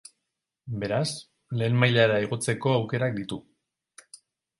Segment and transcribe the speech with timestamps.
[0.83, 1.09] Beraz,
[1.61, 3.39] lehen mailara igotzeko aukerak ditu.